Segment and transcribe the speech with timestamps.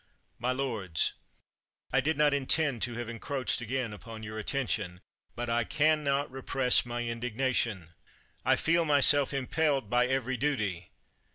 [0.39, 1.13] My lords,
[1.93, 4.99] I did not intend to have encroached again upon your attention,
[5.35, 7.89] but I can not repress my indignation.
[8.43, 10.89] I feel myself impelled by every duty.